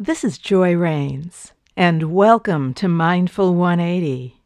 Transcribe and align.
This 0.00 0.22
is 0.22 0.38
Joy 0.38 0.76
Rains, 0.76 1.50
and 1.76 2.14
welcome 2.14 2.72
to 2.74 2.86
Mindful 2.86 3.56
180. 3.56 4.40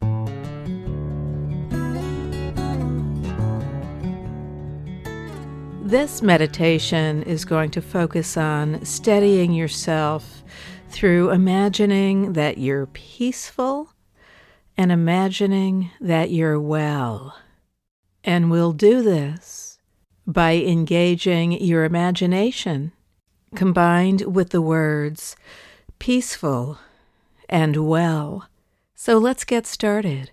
This 5.82 6.22
meditation 6.22 7.22
is 7.24 7.44
going 7.44 7.70
to 7.72 7.82
focus 7.82 8.38
on 8.38 8.82
steadying 8.82 9.52
yourself 9.52 10.42
through 10.88 11.28
imagining 11.28 12.32
that 12.32 12.56
you're 12.56 12.86
peaceful 12.86 13.92
and 14.78 14.90
imagining 14.90 15.90
that 16.00 16.30
you're 16.30 16.58
well. 16.58 17.36
And 18.24 18.50
we'll 18.50 18.72
do 18.72 19.02
this 19.02 19.78
by 20.26 20.54
engaging 20.54 21.52
your 21.62 21.84
imagination 21.84 22.92
combined 23.54 24.22
with 24.22 24.50
the 24.50 24.62
words 24.62 25.36
peaceful 25.98 26.78
and 27.48 27.88
well. 27.88 28.48
So 28.94 29.18
let's 29.18 29.44
get 29.44 29.66
started. 29.66 30.30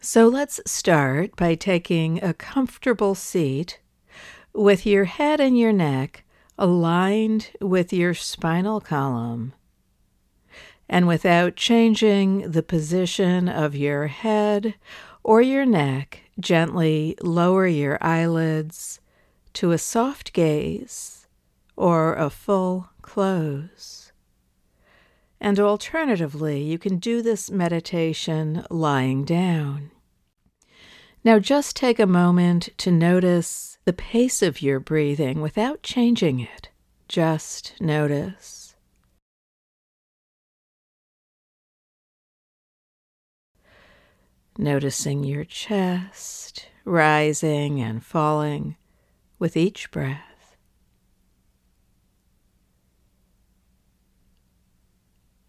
So 0.00 0.26
let's 0.28 0.60
start 0.64 1.36
by 1.36 1.54
taking 1.54 2.22
a 2.22 2.32
comfortable 2.32 3.14
seat 3.14 3.80
with 4.54 4.86
your 4.86 5.04
head 5.04 5.40
and 5.40 5.58
your 5.58 5.72
neck 5.72 6.24
aligned 6.58 7.50
with 7.60 7.92
your 7.92 8.14
spinal 8.14 8.80
column. 8.80 9.52
And 10.88 11.06
without 11.06 11.56
changing 11.56 12.50
the 12.50 12.62
position 12.62 13.48
of 13.48 13.76
your 13.76 14.06
head 14.06 14.74
or 15.22 15.42
your 15.42 15.66
neck, 15.66 16.27
gently 16.40 17.16
lower 17.22 17.66
your 17.66 17.98
eyelids 18.00 19.00
to 19.54 19.72
a 19.72 19.78
soft 19.78 20.32
gaze 20.32 21.26
or 21.76 22.14
a 22.14 22.30
full 22.30 22.90
close. 23.02 24.12
And 25.40 25.60
alternatively, 25.60 26.62
you 26.62 26.78
can 26.78 26.98
do 26.98 27.22
this 27.22 27.50
meditation 27.50 28.64
lying 28.70 29.24
down. 29.24 29.90
Now, 31.24 31.38
just 31.38 31.76
take 31.76 31.98
a 31.98 32.06
moment 32.06 32.70
to 32.78 32.90
notice 32.90 33.78
the 33.84 33.92
pace 33.92 34.42
of 34.42 34.62
your 34.62 34.80
breathing 34.80 35.40
without 35.40 35.82
changing 35.82 36.40
it. 36.40 36.70
Just 37.08 37.74
notice. 37.80 38.67
Noticing 44.58 45.22
your 45.22 45.44
chest 45.44 46.68
rising 46.84 47.80
and 47.80 48.04
falling 48.04 48.76
with 49.38 49.56
each 49.56 49.90
breath. 49.90 50.56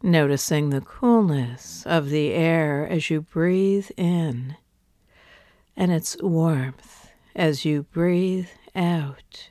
Noticing 0.03 0.69
the 0.69 0.81
coolness 0.81 1.83
of 1.85 2.09
the 2.09 2.33
air 2.33 2.87
as 2.87 3.09
you 3.09 3.21
breathe 3.21 3.89
in 3.97 4.55
and 5.75 5.91
its 5.91 6.15
warmth 6.21 7.09
as 7.35 7.65
you 7.65 7.83
breathe 7.83 8.49
out. 8.75 9.49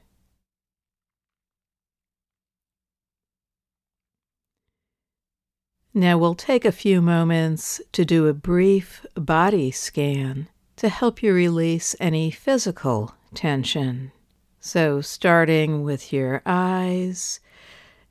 Now 5.99 6.17
we'll 6.17 6.37
take 6.37 6.65
a 6.65 6.71
few 6.71 7.03
moments 7.03 7.81
to 7.91 8.05
do 8.05 8.29
a 8.29 8.33
brief 8.33 9.05
body 9.17 9.73
scan 9.73 10.47
to 10.77 10.89
help 10.89 11.25
you 11.25 11.35
release 11.35 11.97
any 11.99 12.31
physical 12.31 13.17
tension. 13.35 14.13
So, 14.61 15.01
starting 15.01 15.83
with 15.83 16.13
your 16.13 16.41
eyes 16.47 17.41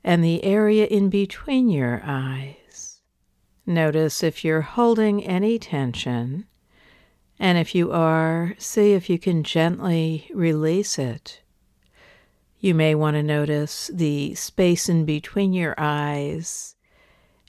and 0.04 0.22
the 0.22 0.44
area 0.44 0.84
in 0.84 1.08
between 1.08 1.70
your 1.70 2.02
eyes. 2.04 3.00
Notice 3.64 4.22
if 4.22 4.44
you're 4.44 4.60
holding 4.76 5.24
any 5.24 5.58
tension, 5.58 6.44
and 7.38 7.56
if 7.56 7.74
you 7.74 7.90
are, 7.90 8.54
see 8.58 8.92
if 8.92 9.08
you 9.08 9.18
can 9.18 9.42
gently 9.42 10.30
release 10.34 10.98
it. 10.98 11.40
You 12.60 12.74
may 12.74 12.94
want 12.94 13.14
to 13.14 13.22
notice 13.22 13.90
the 13.90 14.34
space 14.34 14.90
in 14.90 15.06
between 15.06 15.54
your 15.54 15.74
eyes 15.78 16.74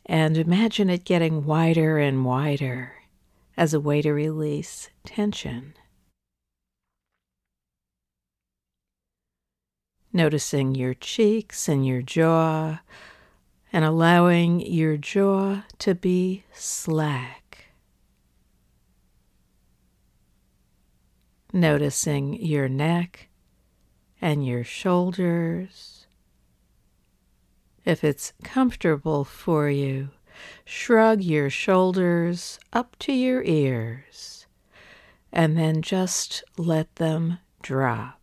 and 0.10 0.40
imagine 0.40 0.90
it 0.90 1.06
getting 1.06 1.46
wider 1.46 2.00
and 2.00 2.26
wider 2.26 2.94
as 3.56 3.76
a 3.76 3.80
way 3.80 4.02
to 4.02 4.12
release 4.12 4.90
tension. 5.06 5.76
Noticing 10.12 10.74
your 10.74 10.96
cheeks 10.96 11.70
and 11.70 11.86
your 11.86 12.02
jaw, 12.02 12.80
and 13.72 13.86
allowing 13.86 14.62
your 14.62 14.98
jaw 14.98 15.62
to 15.78 15.94
be 15.94 16.44
slack. 16.52 17.66
Noticing 21.54 22.34
your 22.34 22.68
neck 22.68 23.28
and 24.20 24.44
your 24.44 24.64
shoulders 24.64 25.99
if 27.86 28.04
it's 28.04 28.34
comfortable 28.44 29.24
for 29.24 29.70
you, 29.70 30.10
shrug 30.66 31.22
your 31.22 31.50
shoulders 31.50 32.60
up 32.74 32.98
to 33.00 33.14
your 33.14 33.44
ears 33.44 34.48
and 35.32 35.58
then 35.58 35.82
just 35.82 36.44
let 36.58 36.94
them 36.96 37.40
drop. 37.62 38.20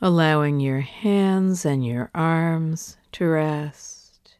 Allowing 0.00 0.58
your 0.58 0.80
hands 0.80 1.64
and 1.64 1.86
your 1.86 2.10
arms 2.14 2.96
to 3.12 3.26
rest. 3.26 4.36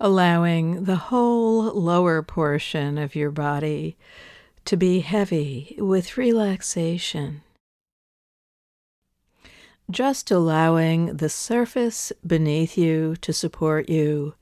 Allowing 0.00 0.84
the 0.84 0.96
whole 0.96 1.64
lower 1.72 2.22
portion 2.22 2.98
of 2.98 3.14
your 3.14 3.30
body 3.30 3.96
to 4.64 4.76
be 4.76 5.00
heavy 5.00 5.76
with 5.78 6.18
relaxation 6.18 7.42
just 9.90 10.30
allowing 10.30 11.16
the 11.16 11.28
surface 11.28 12.12
beneath 12.26 12.76
you 12.76 13.16
to 13.16 13.32
support 13.32 13.88
you, 13.88 14.34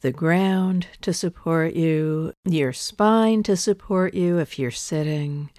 the 0.00 0.12
ground 0.12 0.86
to 1.00 1.12
support 1.12 1.74
you, 1.74 2.32
your 2.44 2.72
spine 2.72 3.42
to 3.42 3.56
support 3.56 4.14
you 4.14 4.38
if 4.38 4.58
you're 4.58 4.70
sitting, 4.70 5.50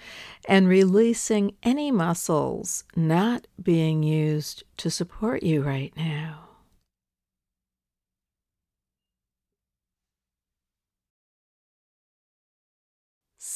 and 0.47 0.68
releasing 0.68 1.56
any 1.63 1.91
muscles 1.91 2.85
not 2.96 3.47
being 3.62 4.03
used 4.03 4.63
to 4.78 4.90
support 4.90 5.44
you 5.44 5.62
right 5.62 5.94
now. 5.97 6.49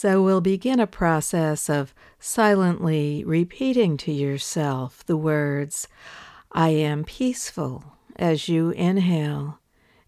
So 0.04 0.22
we'll 0.22 0.42
begin 0.42 0.82
a 0.82 0.86
process 0.86 1.70
of 1.70 1.94
silently 2.20 3.24
repeating 3.26 3.96
to 4.00 4.12
yourself 4.12 5.02
the 5.06 5.16
words, 5.16 5.88
I 6.52 6.72
am 6.72 7.06
peaceful, 7.06 7.86
as 8.18 8.50
you 8.50 8.72
inhale. 8.72 9.60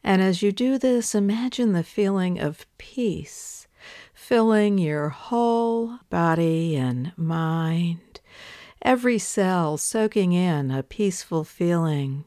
And 0.04 0.22
as 0.22 0.42
you 0.42 0.52
do 0.52 0.78
this, 0.78 1.16
imagine 1.16 1.72
the 1.72 1.82
feeling 1.82 2.40
of 2.42 2.66
peace 2.78 3.68
filling 4.14 4.78
your 4.80 5.08
whole 5.08 6.00
body 6.10 6.76
and 6.76 7.14
mind, 7.16 8.20
every 8.82 9.18
cell 9.18 9.78
soaking 9.78 10.34
in 10.34 10.72
a 10.72 10.84
peaceful 10.84 11.46
feeling. 11.46 12.26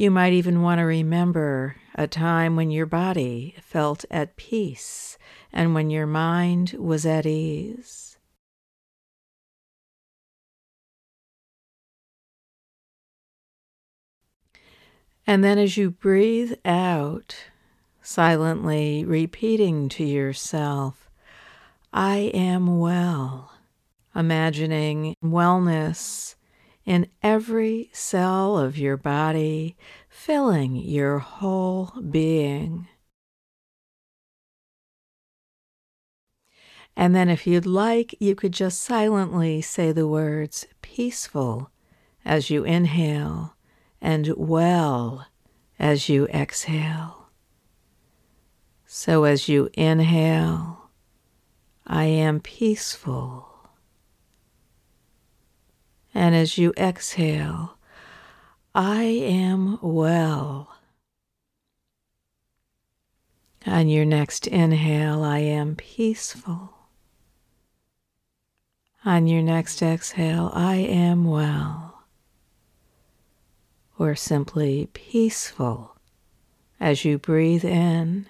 You 0.00 0.10
might 0.10 0.32
even 0.32 0.62
want 0.62 0.78
to 0.78 0.84
remember 0.84 1.76
a 1.94 2.06
time 2.06 2.56
when 2.56 2.70
your 2.70 2.86
body 2.86 3.54
felt 3.60 4.06
at 4.10 4.34
peace 4.34 5.18
and 5.52 5.74
when 5.74 5.90
your 5.90 6.06
mind 6.06 6.74
was 6.78 7.04
at 7.04 7.26
ease. 7.26 8.16
And 15.26 15.44
then 15.44 15.58
as 15.58 15.76
you 15.76 15.90
breathe 15.90 16.54
out, 16.64 17.36
silently 18.00 19.04
repeating 19.04 19.90
to 19.90 20.04
yourself, 20.04 21.10
I 21.92 22.30
am 22.32 22.78
well, 22.78 23.52
imagining 24.14 25.14
wellness 25.22 26.36
in 26.90 27.06
every 27.22 27.88
cell 27.92 28.58
of 28.58 28.76
your 28.76 28.96
body, 28.96 29.76
filling 30.08 30.74
your 30.74 31.20
whole 31.20 31.92
being. 32.10 32.88
And 36.96 37.14
then, 37.14 37.28
if 37.28 37.46
you'd 37.46 37.64
like, 37.64 38.16
you 38.18 38.34
could 38.34 38.50
just 38.50 38.82
silently 38.82 39.60
say 39.60 39.92
the 39.92 40.08
words 40.08 40.66
peaceful 40.82 41.70
as 42.24 42.50
you 42.50 42.64
inhale 42.64 43.54
and 44.00 44.34
well 44.36 45.28
as 45.78 46.08
you 46.08 46.26
exhale. 46.26 47.28
So, 48.84 49.22
as 49.22 49.48
you 49.48 49.70
inhale, 49.74 50.90
I 51.86 52.06
am 52.06 52.40
peaceful. 52.40 53.49
And 56.14 56.34
as 56.34 56.58
you 56.58 56.72
exhale, 56.76 57.76
I 58.74 59.02
am 59.02 59.78
well. 59.80 60.76
On 63.66 63.88
your 63.88 64.04
next 64.04 64.46
inhale, 64.46 65.22
I 65.22 65.38
am 65.38 65.76
peaceful. 65.76 66.74
On 69.04 69.26
your 69.26 69.42
next 69.42 69.82
exhale, 69.82 70.50
I 70.54 70.76
am 70.76 71.24
well. 71.24 72.04
Or 73.98 74.14
simply 74.14 74.88
peaceful 74.92 75.96
as 76.78 77.04
you 77.04 77.18
breathe 77.18 77.64
in 77.64 78.26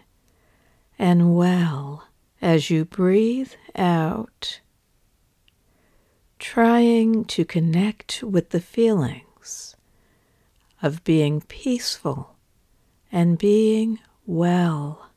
and 0.99 1.37
well 1.37 2.09
as 2.43 2.71
you 2.71 2.85
breathe 2.85 3.53
out. 3.77 4.61
Trying 6.41 7.27
to 7.27 7.45
connect 7.45 8.23
with 8.23 8.49
the 8.49 8.63
feelings 8.63 9.77
of 10.83 11.05
being 11.05 11.43
peaceful 11.43 12.39
and 13.13 13.37
being 13.37 13.99
well. 14.25 15.11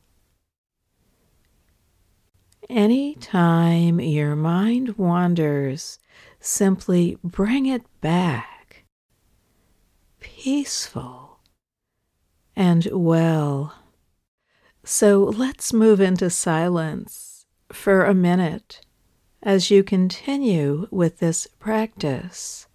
Anytime 2.69 4.01
your 4.01 4.35
mind 4.35 4.97
wanders, 4.97 5.97
simply 6.41 7.17
bring 7.23 7.67
it 7.67 7.83
back. 8.01 8.83
Peaceful 10.19 11.39
and 12.53 12.85
well. 12.91 13.75
So 14.83 15.23
let's 15.23 15.71
move 15.71 16.01
into 16.01 16.29
silence 16.29 17.45
for 17.71 18.03
a 18.03 18.13
minute 18.13 18.81
as 19.43 19.69
you 19.69 19.83
continue 19.83 20.87
with 20.89 21.19
this 21.19 21.47
practice. 21.59 22.67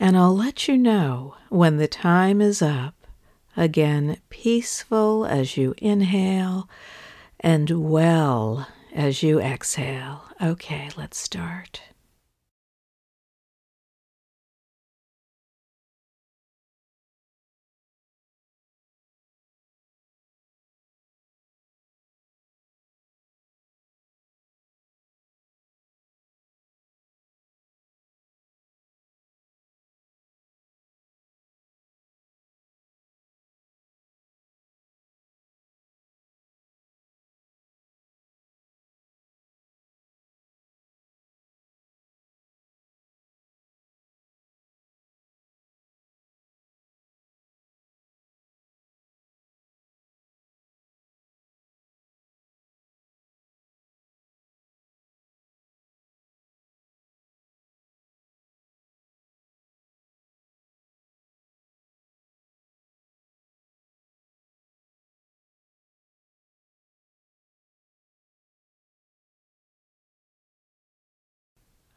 And 0.00 0.16
I'll 0.16 0.34
let 0.34 0.66
you 0.66 0.78
know 0.78 1.36
when 1.48 1.76
the 1.76 1.88
time 1.88 2.40
is 2.40 2.62
up. 2.62 2.94
Again, 3.56 4.16
peaceful 4.30 5.26
as 5.26 5.56
you 5.56 5.74
inhale 5.78 6.68
and 7.38 7.90
well 7.90 8.68
as 8.94 9.22
you 9.22 9.40
exhale. 9.40 10.24
Okay, 10.40 10.88
let's 10.96 11.18
start. 11.18 11.82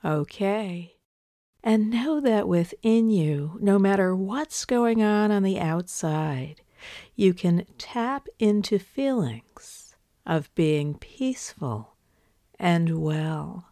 Okay. 0.05 0.97
And 1.63 1.89
know 1.89 2.19
that 2.21 2.47
within 2.47 3.09
you, 3.09 3.57
no 3.59 3.79
matter 3.79 4.15
what's 4.15 4.63
going 4.65 5.01
on 5.01 5.31
on 5.31 5.41
the 5.41 5.59
outside, 5.59 6.61
you 7.15 7.33
can 7.33 7.65
tap 7.79 8.27
into 8.37 8.77
feelings 8.77 9.95
of 10.23 10.53
being 10.53 10.93
peaceful 10.99 11.95
and 12.59 13.01
well. 13.01 13.69